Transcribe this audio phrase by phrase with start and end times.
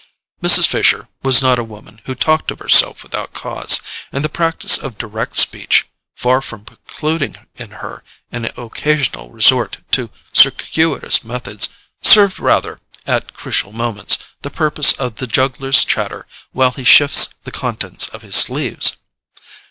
[0.41, 0.65] Mrs.
[0.67, 3.79] Fisher was not a woman who talked of herself without cause,
[4.11, 5.85] and the practice of direct speech,
[6.15, 11.69] far from precluding in her an occasional resort to circuitous methods,
[12.01, 17.51] served rather, at crucial moments, the purpose of the juggler's chatter while he shifts the
[17.51, 18.97] contents of his sleeves.